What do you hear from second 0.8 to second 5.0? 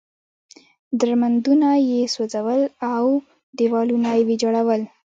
درمندونه یې سوځول او دېوالونه یې ویجاړول.